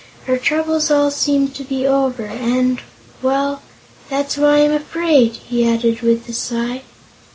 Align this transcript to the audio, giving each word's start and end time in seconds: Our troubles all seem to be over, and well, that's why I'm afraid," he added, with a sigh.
Our 0.27 0.39
troubles 0.39 0.89
all 0.89 1.11
seem 1.11 1.49
to 1.49 1.63
be 1.63 1.85
over, 1.85 2.25
and 2.25 2.81
well, 3.21 3.61
that's 4.09 4.35
why 4.35 4.63
I'm 4.65 4.71
afraid," 4.73 5.33
he 5.33 5.63
added, 5.71 6.01
with 6.01 6.27
a 6.27 6.33
sigh. 6.33 6.81